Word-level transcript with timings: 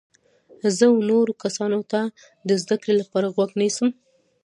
زه 0.77 0.85
و 0.93 0.97
نورو 1.09 1.33
کسانو 1.43 1.79
ته 1.91 2.01
د 2.47 2.49
زده 2.61 2.75
کړي 2.81 2.93
لپاره 3.01 3.31
غوږ 3.35 3.51
نیسم. 3.61 3.89